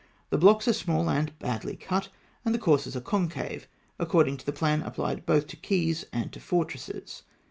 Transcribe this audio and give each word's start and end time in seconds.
The 0.31 0.37
blocks 0.39 0.67
are 0.67 0.73
small 0.73 1.11
and 1.11 1.37
badly 1.37 1.75
cut, 1.75 2.09
and 2.43 2.55
the 2.55 2.57
courses 2.57 2.95
are 2.95 3.01
concave, 3.01 3.67
according 3.99 4.37
to 4.37 4.49
a 4.49 4.51
plan 4.51 4.81
applied 4.81 5.27
both 5.27 5.45
to 5.49 5.55
quays 5.57 6.05
and 6.11 6.33
to 6.33 6.39
fortresses. 6.39 7.21